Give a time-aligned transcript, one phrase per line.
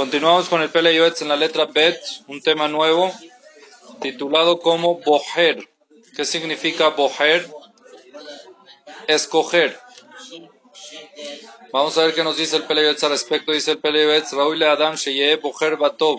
[0.00, 3.12] Continuamos con el Pele Yoetz en la letra Bet, un tema nuevo
[4.00, 5.68] titulado como Boher.
[6.16, 7.46] ¿Qué significa Boher?
[9.06, 9.78] Escoger.
[11.70, 13.52] Vamos a ver qué nos dice el Pele Yoetz al respecto.
[13.52, 16.18] Dice el Pele Yoetz, Raúl Adam Sheye Boher Batov.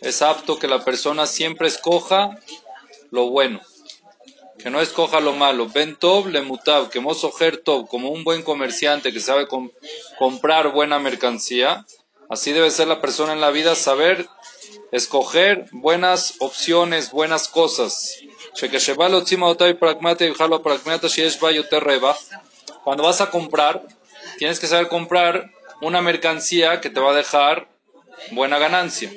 [0.00, 2.40] Es apto que la persona siempre escoja
[3.12, 3.60] lo bueno
[4.58, 5.68] que no escoja lo malo.
[5.68, 9.46] Ben Tov le mutab, que Mosoher Tov, como un buen comerciante que sabe
[10.18, 11.86] comprar buena mercancía.
[12.28, 14.28] Así debe ser la persona en la vida, saber
[14.92, 18.18] escoger buenas opciones, buenas cosas.
[22.84, 23.82] Cuando vas a comprar,
[24.38, 25.50] tienes que saber comprar
[25.80, 27.68] una mercancía que te va a dejar
[28.32, 29.10] buena ganancia.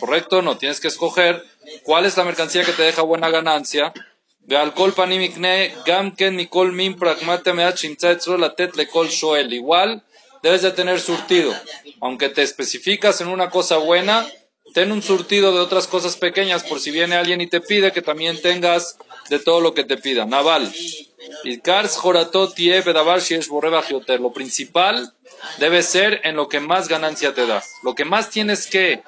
[0.00, 0.56] ¿Correcto no?
[0.58, 1.44] Tienes que escoger
[1.82, 3.92] cuál es la mercancía que te deja buena ganancia
[9.52, 10.04] Igual
[10.44, 11.54] debes de tener surtido.
[12.02, 14.26] Aunque te especificas en una cosa buena,
[14.74, 18.02] ten un surtido de otras cosas pequeñas por si viene alguien y te pide que
[18.02, 18.98] también tengas
[19.30, 20.26] de todo lo que te pida.
[20.26, 20.70] Naval.
[24.20, 25.14] Lo principal
[25.58, 27.64] debe ser en lo que más ganancia te da.
[27.82, 29.02] Lo que más tienes que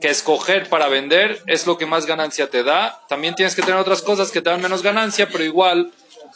[0.00, 3.02] que escoger para vender es lo que más ganancia te da.
[3.08, 5.92] También tienes que tener otras cosas que te dan menos ganancia, pero igual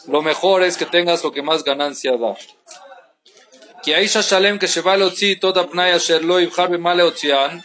[0.06, 2.36] lo mejor es que tengas lo que más ganancia da.
[3.83, 7.57] כי האיש השלם כשבא להוציא איתו את הפנאי אשר לא יבחר במה להוציאן,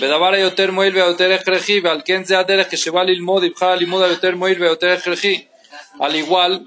[0.00, 4.62] בדבר היותר מועיל והיותר הכרחי, ועל כן זה הדרך כשבא ללמוד יבחר הלימוד היותר מועיל
[4.62, 5.44] והיותר הכרחי.
[6.00, 6.66] Al igual,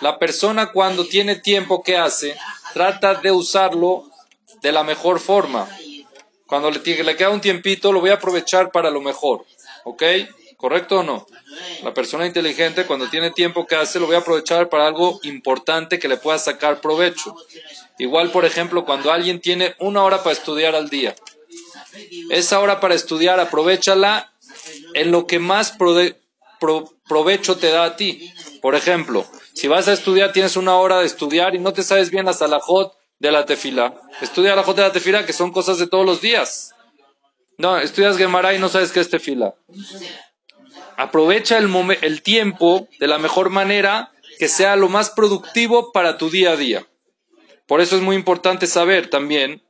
[0.00, 2.36] la persona cuando tiene tiempo que hace,
[2.74, 4.04] trata de usarlo
[4.62, 5.68] de la mejor forma.
[6.46, 9.44] Cuando le, le queda un tiempito, lo voy a aprovechar para lo mejor.
[9.84, 10.02] ¿Ok?
[10.63, 11.27] ¿Correcto o no?
[11.83, 15.99] La persona inteligente, cuando tiene tiempo que hace, lo voy a aprovechar para algo importante
[15.99, 17.35] que le pueda sacar provecho.
[17.99, 21.15] Igual, por ejemplo, cuando alguien tiene una hora para estudiar al día.
[22.29, 24.31] Esa hora para estudiar, aprovechala
[24.93, 25.75] en lo que más
[27.09, 28.31] provecho te da a ti.
[28.61, 32.09] Por ejemplo, si vas a estudiar, tienes una hora de estudiar y no te sabes
[32.09, 33.99] bien la salahot, de la tefila.
[34.21, 36.73] Estudia la jota de la tefila, que son cosas de todos los días.
[37.57, 39.55] No, estudias Gemara y no sabes qué es tefila.
[40.97, 41.69] Aprovecha el,
[42.01, 46.55] el tiempo de la mejor manera que sea lo más productivo para tu día a
[46.55, 46.85] día.
[47.67, 49.63] Por eso es muy importante saber también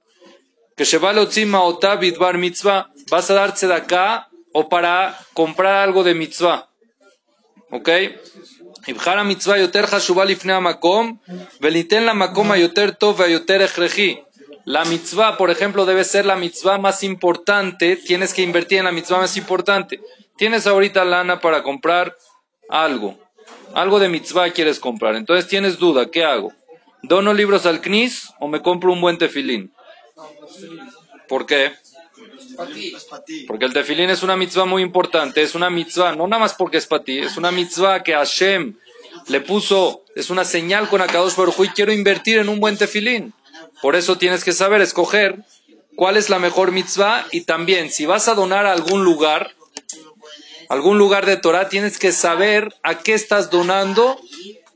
[0.76, 1.80] que Shevalotzima o
[2.20, 6.70] Bar Mitzvah vas a darse de acá o para comprar algo de mitzvah.
[7.72, 7.90] ¿Ok?
[14.66, 17.98] la mitzvah, por ejemplo, debe ser la mitzvah más importante.
[17.98, 20.00] Tienes que invertir en la mitzvah más importante.
[20.38, 22.16] Tienes ahorita lana para comprar
[22.70, 23.18] algo.
[23.74, 25.16] Algo de mitzvah quieres comprar.
[25.16, 26.10] Entonces tienes duda.
[26.10, 26.52] ¿Qué hago?
[27.02, 29.74] ¿Dono libros al CNIS o me compro un buen tefilín?
[31.28, 31.74] ¿Por qué?
[33.48, 36.78] Porque el tefilín es una mitzvah muy importante, es una mitzvah, no nada más porque
[36.78, 38.76] es para ti, es una mitzvah que Hashem
[39.28, 43.34] le puso, es una señal con Akadosh Baruj y quiero invertir en un buen tefilín.
[43.82, 45.44] Por eso tienes que saber escoger
[45.96, 49.52] cuál es la mejor mitzvah y también si vas a donar a algún lugar,
[50.74, 54.20] algún lugar de Torah, tienes que saber a qué estás donando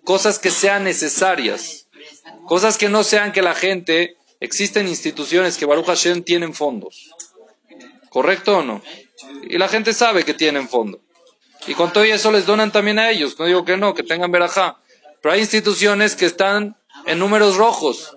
[0.04, 1.88] cosas que sean necesarias,
[2.46, 7.12] cosas que no sean que la gente, existen instituciones que Baruch Hashem tienen fondos
[8.10, 8.82] ¿Correcto o no?
[9.44, 11.02] Y la gente sabe que tienen fondo.
[11.68, 13.38] Y con todo eso les donan también a ellos.
[13.38, 14.80] No digo que no, que tengan verajá.
[15.22, 18.16] Pero hay instituciones que están en números rojos.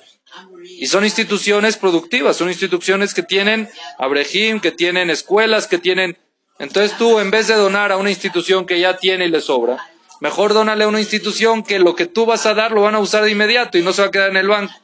[0.65, 3.69] Y son instituciones productivas, son instituciones que tienen
[3.99, 6.17] abrejim, que tienen escuelas, que tienen...
[6.61, 9.79] Entonces tú, en vez de donar a una institución que ya tiene y le sobra,
[10.21, 12.99] mejor donale a una institución que lo que tú vas a dar lo van a
[12.99, 14.75] usar de inmediato y no se va a quedar en el banco.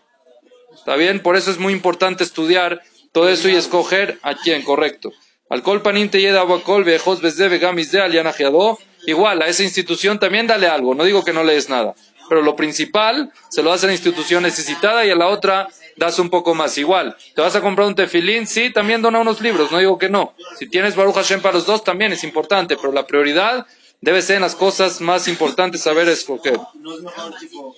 [0.75, 1.21] ¿Está bien?
[1.21, 2.81] Por eso es muy importante estudiar
[3.13, 5.13] todo eso y escoger a quién, correcto.
[5.51, 8.79] Alcohol panim te yeda abacol vejos bezde vegamis de alianajeado.
[9.07, 11.95] Igual, a esa institución también dale algo, no digo que no le des nada.
[12.31, 16.19] Pero lo principal se lo das a la institución necesitada y a la otra das
[16.19, 16.79] un poco más.
[16.79, 20.09] Igual, te vas a comprar un tefilín, sí, también dona unos libros, no digo que
[20.09, 20.35] no.
[20.59, 23.67] Si tienes Baruch Hashem para los dos, también es importante, pero la prioridad
[24.01, 26.59] debe ser en las cosas más importantes saber escoger.
[26.75, 27.75] No es mejor, tipo,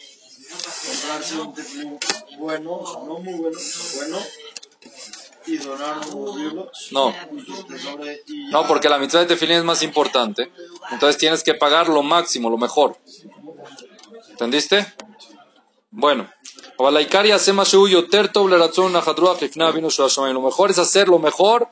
[0.86, 1.98] comprarse un tefilín
[2.38, 3.58] bueno, no muy bueno,
[3.96, 4.18] bueno,
[6.92, 7.14] no.
[8.50, 10.52] No, porque la mitad de tefilín es más importante.
[10.90, 12.96] Entonces tienes que pagar lo máximo, lo mejor.
[14.30, 14.86] ¿Entendiste?
[15.90, 16.28] Bueno.
[20.32, 21.68] Lo mejor es hacer lo mejor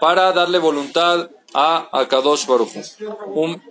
[0.00, 2.70] para darle voluntad a Akadosh Baruch.
[3.26, 3.62] Un...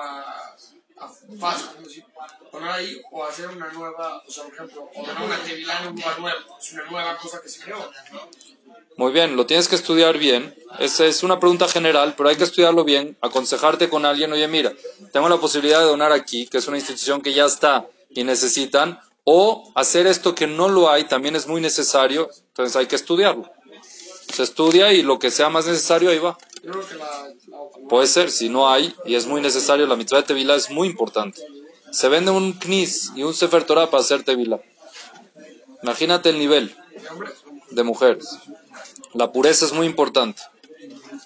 [0.00, 2.04] a- fácil, es decir,
[2.50, 5.96] poner ahí o hacer una nueva, o sea, por ejemplo, ordenar una tevilá en un
[5.96, 7.90] lugar nuevo, es una nueva cosa que se creó.
[8.96, 10.54] Muy bien, lo tienes que estudiar bien.
[10.78, 14.72] Esa es una pregunta general, pero hay que estudiarlo bien, aconsejarte con alguien, oye, mira,
[15.12, 19.00] tengo la posibilidad de donar aquí, que es una institución que ya está y necesitan,
[19.24, 23.50] o hacer esto que no lo hay, también es muy necesario, entonces hay que estudiarlo.
[24.32, 26.36] Se estudia y lo que sea más necesario, ahí va.
[27.88, 30.88] Puede ser, si no hay y es muy necesario, la mitzvah de Tevilá es muy
[30.88, 31.42] importante.
[31.90, 34.60] Se vende un knis y un sefer Torah para hacer Tevilá.
[35.82, 36.76] Imagínate el nivel
[37.70, 38.26] de mujeres.
[39.14, 40.42] La pureza es muy importante.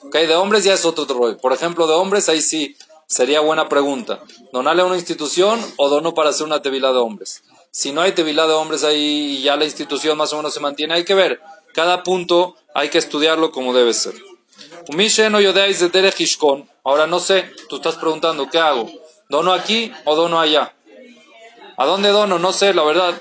[0.02, 1.38] Ok, de hombres ya es otro rollo.
[1.38, 2.76] Por ejemplo, de hombres ahí sí
[3.10, 4.20] sería buena pregunta.
[4.52, 7.42] ¿Donarle a una institución o dono para hacer una tevilá de hombres?
[7.72, 10.60] Si no hay tevilá de hombres ahí y ya la institución más o menos se
[10.60, 11.40] mantiene, hay que ver.
[11.74, 14.14] Cada punto hay que estudiarlo como debe ser.
[16.84, 18.88] Ahora no sé, tú estás preguntando, ¿qué hago?
[19.28, 20.72] ¿Dono aquí o dono allá?
[21.76, 22.38] ¿A dónde dono?
[22.38, 23.20] No sé, la verdad.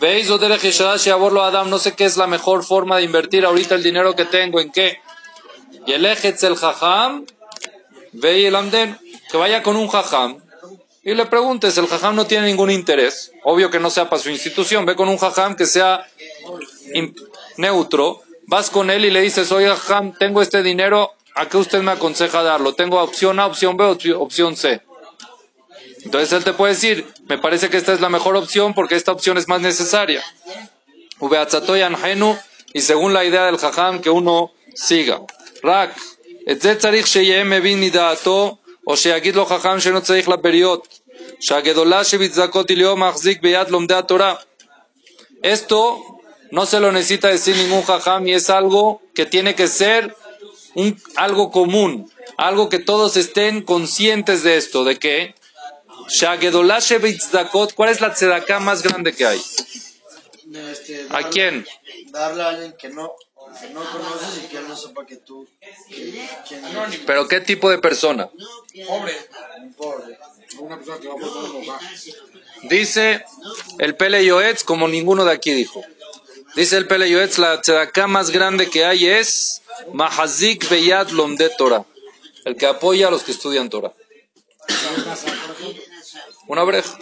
[0.00, 0.28] ¿Veis?
[0.30, 1.70] Adam?
[1.70, 4.72] No sé qué es la mejor forma de invertir ahorita el dinero que tengo, ¿en
[4.72, 4.98] qué?
[5.86, 7.26] Y el el jajam,
[8.12, 8.98] ve el amden,
[9.30, 10.38] que vaya con un jajam
[11.02, 14.30] y le preguntes, el jajam no tiene ningún interés, obvio que no sea para su
[14.30, 16.06] institución, ve con un jajam que sea
[17.56, 21.80] neutro, vas con él y le dices, oye jajam, tengo este dinero, ¿a qué usted
[21.82, 22.74] me aconseja darlo?
[22.74, 24.82] Tengo opción A, opción B, opci- opción C.
[26.04, 29.12] Entonces él te puede decir, me parece que esta es la mejor opción porque esta
[29.12, 30.22] opción es más necesaria.
[32.72, 35.20] Y según la idea del jajam que uno siga.
[35.62, 35.94] רק,
[36.51, 40.99] את זה צריך שיהיה מבין מדעתו, או שיגיד לו חכם שאינו צריך לפריות,
[41.39, 44.35] שהגדולה שבצדקות אליהו מחזיק ביד לומדי התורה.
[45.43, 45.79] Esto
[46.51, 50.15] no se lo necesita decir ningún jajam y es algo que tiene que ser
[50.75, 51.91] un, algo común,
[52.37, 55.35] algo que todos estén conscientes de esto, de que
[56.09, 59.41] Shagedolá Shebitzakot, ¿cuál es la tzedaká más grande que hay?
[60.71, 61.65] Este, ¿A darle- quién?
[62.11, 63.05] Darle a alguien que no,
[63.58, 65.46] que no conoces y que él no sepa que tú,
[65.88, 66.76] que, quién eres.
[66.76, 68.28] anónimo, ¿Pero qué tipo de persona?
[68.86, 69.14] pobre,
[69.62, 70.18] Un pobre.
[70.58, 71.80] una persona que va por todo el lugar.
[72.64, 73.24] Dice
[73.78, 75.82] el Pele Yoetz, como ninguno de aquí dijo.
[76.56, 79.62] Dice el Pele Yoetz, la tzedaká más grande que hay es
[79.92, 81.84] Mahazik Beyad Lomde Torah,
[82.44, 83.92] el que apoya a los que estudian Torah.
[86.48, 86.98] Una breja.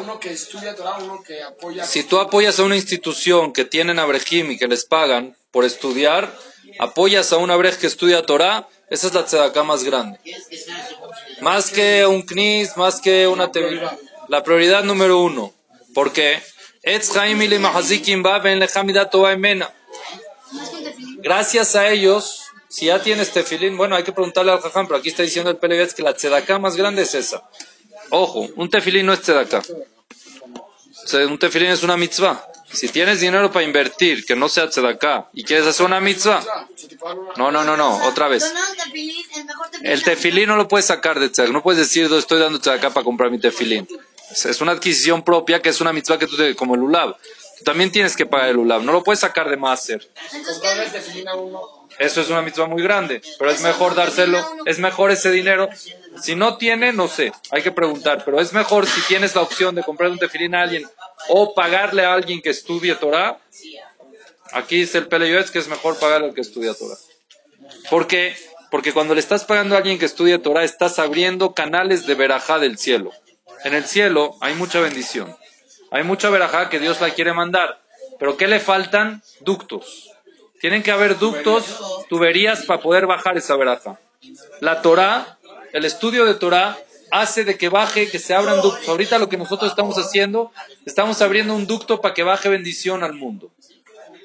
[0.00, 1.84] Uno que estudia Torah, uno que apoya.
[1.84, 6.34] Si tú apoyas a una institución que tienen abrejim y que les pagan por estudiar,
[6.78, 10.18] apoyas a un abrej que estudia Torah, esa es la tzedaká más grande.
[11.40, 13.96] Más que un knis, más que una tevilá.
[14.28, 15.52] La prioridad número uno.
[15.94, 16.42] ¿Por qué?
[21.18, 25.08] Gracias a ellos, si ya tienes tefilín, bueno, hay que preguntarle al jajam, pero aquí
[25.08, 27.42] está diciendo el Pelevetz que la tzedaká más grande es esa.
[28.10, 29.62] Ojo, un tefilín no es tzedaká.
[31.04, 32.44] O sea, un tefilín es una mitzvah.
[32.72, 36.42] Si tienes dinero para invertir, que no sea tzedaká, y quieres hacer una mitzvah,
[37.36, 38.44] no, no, no, no, otra vez.
[39.82, 40.48] El tefilín.
[40.48, 41.52] No lo puedes sacar de tzedakah.
[41.52, 43.86] No puedes decir, "Do- estoy dando tzedakah para comprar mi tefilín.
[44.30, 47.16] Es- una adquisición propia que es una mitzvah que tú te, como el ulab.
[47.58, 48.82] Tú también tienes que pagar el ulab.
[48.82, 49.70] No lo puedes sacar de uno.
[51.98, 53.22] Eso es una mitzvah muy grande.
[53.38, 54.44] Pero es mejor dárselo.
[54.66, 55.68] Es mejor ese dinero.
[56.22, 57.32] Si no tiene, no sé.
[57.50, 58.22] Hay que preguntar.
[58.24, 60.88] Pero es mejor si tienes la opción de comprar un tefilín a alguien
[61.28, 63.38] o pagarle a alguien que estudie Torah.
[64.52, 66.96] Aquí dice el Peleyoetz que es mejor pagarle al que estudia Torah.
[67.90, 68.36] ¿Por qué?
[68.70, 72.58] Porque cuando le estás pagando a alguien que estudia Torah, estás abriendo canales de verajá
[72.58, 73.12] del cielo.
[73.64, 75.36] En el cielo hay mucha bendición.
[75.90, 77.80] Hay mucha verajá que Dios la quiere mandar.
[78.18, 79.22] Pero ¿qué le faltan?
[79.40, 80.10] Ductos.
[80.60, 84.00] Tienen que haber ductos, tuberías para poder bajar esa verajá.
[84.60, 85.38] La Torah,
[85.72, 86.78] el estudio de Torah
[87.10, 88.78] hace de que baje, que se abran ductos.
[88.78, 90.52] Pues ahorita lo que nosotros estamos haciendo,
[90.84, 93.52] estamos abriendo un ducto para que baje bendición al mundo.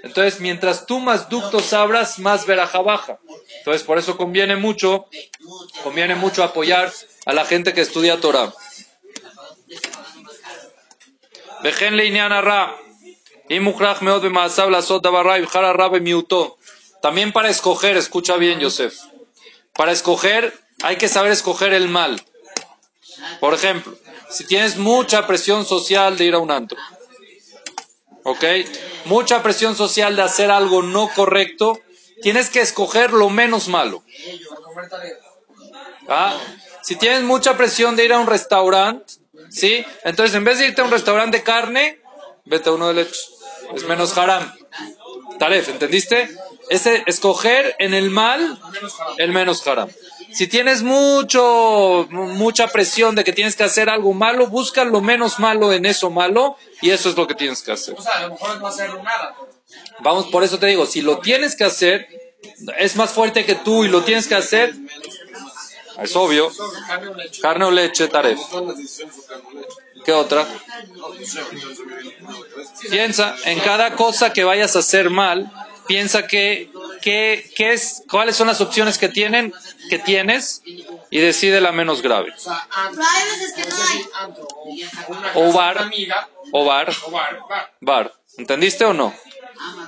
[0.03, 3.19] Entonces, mientras tú más ductos abras, más veraja baja.
[3.59, 5.07] Entonces, por eso conviene mucho,
[5.83, 6.91] conviene mucho apoyar
[7.25, 8.51] a la gente que estudia Torah.
[17.01, 18.97] También para escoger, escucha bien, Yosef.
[19.73, 22.21] Para escoger hay que saber escoger el mal.
[23.39, 23.95] Por ejemplo,
[24.29, 26.77] si tienes mucha presión social de ir a un antro,
[28.23, 28.43] ¿ok?
[29.05, 31.79] Mucha presión social de hacer algo no correcto,
[32.21, 34.03] tienes que escoger lo menos malo.
[36.07, 36.37] ¿ah?
[36.81, 39.13] Si tienes mucha presión de ir a un restaurante,
[39.49, 39.85] ¿sí?
[40.03, 41.99] Entonces en vez de irte a un restaurante de carne,
[42.45, 43.19] vete a uno de leche.
[43.75, 44.51] Es menos haram.
[45.39, 46.29] Taref, ¿entendiste?
[46.69, 48.59] Ese escoger en el mal
[49.17, 49.89] el menos haram.
[50.33, 55.39] Si tienes mucho, mucha presión de que tienes que hacer algo malo, busca lo menos
[55.39, 57.95] malo en eso malo y eso es lo que tienes que hacer.
[57.97, 59.35] O sea, a lo mejor no hacer nada.
[59.99, 62.07] Vamos, por eso te digo, si lo tienes que hacer,
[62.77, 64.73] es más fuerte que tú y lo tienes que hacer,
[66.01, 66.51] es obvio.
[67.41, 68.07] Carne o leche.
[68.07, 68.39] Taref.
[70.03, 70.47] ¿Qué otra?
[72.89, 75.51] Piensa en cada cosa que vayas a hacer mal,
[75.87, 76.71] piensa que,
[77.01, 79.53] que, que es, cuáles son las opciones que tienen,
[79.89, 80.61] que tienes
[81.09, 82.33] y decide la menos grave.
[85.35, 85.91] O bar.
[86.51, 86.93] O bar,
[87.81, 88.13] bar.
[88.37, 89.13] ¿Entendiste o no?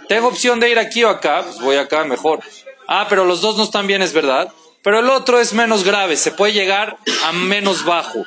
[0.07, 2.41] Tengo opción de ir aquí o acá, pues voy acá mejor.
[2.87, 4.51] Ah, pero los dos no están bien, es verdad.
[4.83, 8.25] Pero el otro es menos grave, se puede llegar a menos bajo.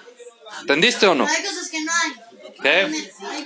[0.62, 1.26] ¿Entendiste o no?
[2.62, 2.90] ¿Qué?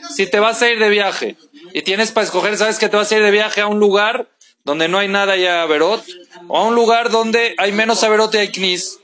[0.01, 1.37] Cosas Si te vas a ir de viaje
[1.73, 4.29] y tienes para escoger, sabes que te vas a ir de viaje a un lugar
[4.65, 6.05] donde no hay nada y hay averot,
[6.49, 9.01] o a un lugar donde hay menos averot y hay knis,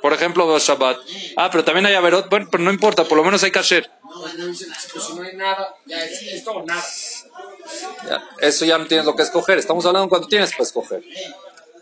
[0.00, 0.98] por ejemplo, Shabbat.
[1.36, 3.90] Ah, pero también hay averot, bueno, pero no importa, por lo menos hay kasher.
[5.86, 6.84] Ya es esto o nada.
[8.08, 9.58] Ya, eso ya no tienes lo que escoger.
[9.58, 11.04] Estamos hablando cuando tienes para escoger.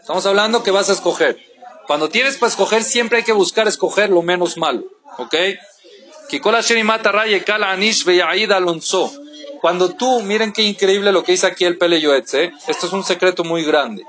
[0.01, 1.39] Estamos hablando que vas a escoger.
[1.87, 4.85] Cuando tienes para escoger, siempre hay que buscar escoger lo menos malo.
[5.19, 5.35] ¿Ok?
[6.29, 8.05] Kikola Mata Raye Kala Anish
[8.51, 9.13] Alonso.
[9.67, 12.53] Cuando tú, miren qué increíble lo que dice aquí el Pele Yoetz, ¿eh?
[12.69, 14.05] Esto es un secreto muy grande.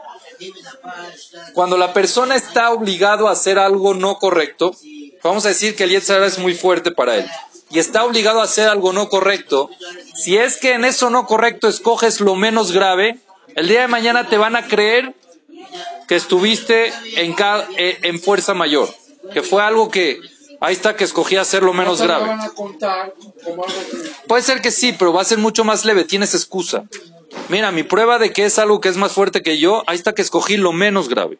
[1.55, 4.75] Cuando la persona está obligado a hacer algo no correcto,
[5.23, 7.25] vamos a decir que el Yetzirah es muy fuerte para él,
[7.71, 9.71] y está obligado a hacer algo no correcto,
[10.13, 13.17] si es que en eso no correcto escoges lo menos grave,
[13.55, 15.15] el día de mañana te van a creer
[16.07, 17.35] que estuviste en,
[17.77, 18.93] eh, en fuerza mayor,
[19.33, 20.19] que fue algo que,
[20.61, 22.27] ahí está que escogí hacer lo menos grave.
[22.27, 24.11] van a contar como algo que...
[24.27, 26.85] Puede ser que sí, pero va a ser mucho más leve, tienes excusa.
[27.49, 30.13] Mira, mi prueba de que es algo que es más fuerte que yo, ahí está
[30.13, 31.39] que escogí lo menos grave.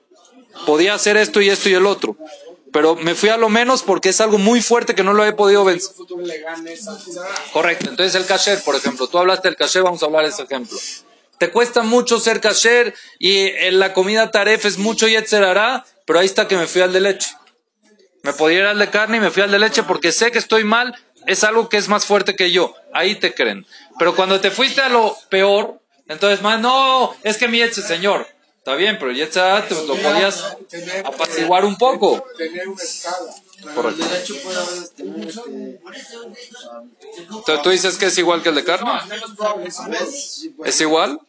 [0.66, 2.18] Podía hacer esto y esto y el otro,
[2.72, 5.34] pero me fui a lo menos porque es algo muy fuerte que no lo he
[5.34, 5.96] podido En vencer.
[7.54, 10.44] Correcto, entonces el kasher, por ejemplo, tú hablaste del kasher, vamos a hablar de ese
[10.44, 10.78] ejemplo.
[11.38, 16.26] Te cuesta mucho ser kasher y en la comida taref es mucho yetzerará, pero ahí
[16.26, 17.30] está que me fui al de leche.
[18.28, 20.38] Me podía ir al de carne y me fui al de leche porque sé que
[20.38, 20.94] estoy mal,
[21.28, 22.76] es algo que es más fuerte que yo.
[22.94, 23.66] Ahí te creen.
[23.98, 25.80] Pero cuando te fuiste a lo peor,
[26.10, 28.28] entonces, más, no, es que mi yetze, señor.
[28.58, 30.44] Está bien, pero yetzerará te lo podías
[31.06, 32.22] apaciguar un poco.
[32.38, 33.34] tener una escala.
[33.62, 34.04] Pero Correcto.
[37.30, 38.92] Entonces, ¿Tú dices que es igual que el de carne?
[40.66, 41.22] Es igual.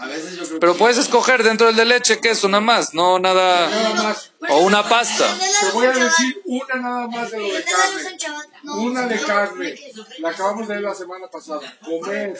[0.00, 0.78] A veces yo creo Pero que.
[0.78, 4.32] puedes escoger dentro del de leche queso nada más, no Nada nada más.
[4.48, 5.26] o una pasta.
[5.60, 8.18] Te voy a decir una nada más de lo de carne.
[8.64, 9.74] Una de carne.
[10.20, 11.60] La acabamos de ver la semana pasada.
[11.84, 12.38] Comer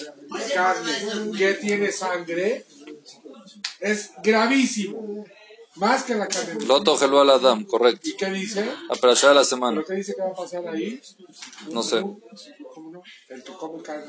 [0.54, 0.92] carne
[1.36, 2.64] que tiene sangre
[3.80, 5.24] es gravísimo.
[5.78, 6.64] Más que la carne.
[6.66, 8.08] Loto geló al Adam, correcto.
[8.08, 8.64] ¿Y qué dice?
[8.88, 11.00] La perashá de la semana, ¿Pero qué dice que va a pasar ahí?
[11.70, 12.00] no sé.
[12.74, 13.02] ¿Cómo no?
[13.28, 14.06] El que come carne.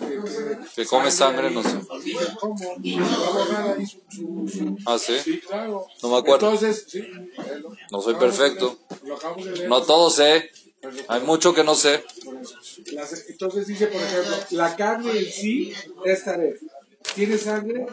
[0.75, 1.69] que- come sangre, no sé.
[2.39, 2.55] ¿cómo?
[2.57, 5.13] Va a borrar ahí su- Ah, sí.
[5.23, 5.85] Sí, claro.
[6.01, 6.51] No me acuerdo.
[6.51, 7.07] Entonces, sí.
[7.91, 8.77] No soy perfecto.
[9.67, 10.49] No todo sé.
[11.07, 12.03] Hay mucho que no sé.
[13.27, 15.73] Entonces dice, por ejemplo, la carne en sí
[16.05, 16.61] es taref
[17.14, 17.86] ¿Tiene sangre?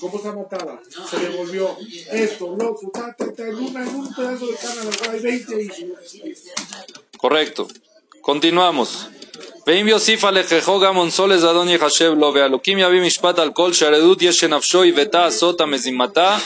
[0.00, 0.80] ¿Cómo está matada?
[1.10, 1.76] Se devolvió.
[2.10, 4.90] Esto, lo otro, ta, ta, ta, en, una, en un pedazo de carne, a lo
[4.90, 5.68] mejor hay 20 ahí.
[7.16, 7.68] Correcto.
[8.20, 9.08] Continuamos.
[9.66, 14.40] ואם יוסיף עליכך גם אונסולז אדון יחשב לו, והלוקים יביא משפט על כל שהעדות יש
[14.40, 16.38] שנפשו הבאתה עשותה מזימתה,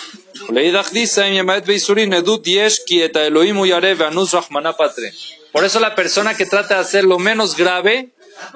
[0.49, 5.11] ולאידך דיסא אם ימעט בייסורין עדות יש כי את האלוהים הוא ירא ואנוס רחמנא פטרי.
[5.53, 7.95] Por eso la persona que trata de hacer lo menos grave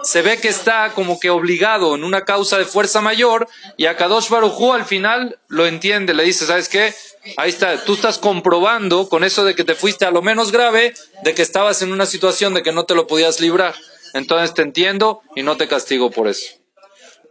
[0.04, 3.96] se ve que está como que obligado en una causa de fuerza mayor y a
[3.96, 6.94] Kadosh Barujú al final lo entiende, le dice, ¿sabes qué?
[7.36, 10.94] Ahí está, tú estás comprobando con eso de que te fuiste a lo menos grave,
[11.24, 13.76] de que estabas en una situación de que no te lo podías librar.
[14.14, 16.56] Entonces te entiendo y no te castigo por eso.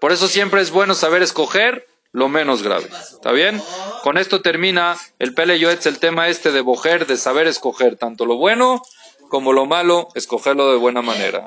[0.01, 2.89] Por eso siempre es bueno saber escoger lo menos grave.
[3.13, 3.63] ¿Está bien?
[4.03, 8.37] Con esto termina el Pele el tema este de bojer, de saber escoger tanto lo
[8.37, 8.83] bueno
[9.29, 11.47] como lo malo, escogerlo de buena manera.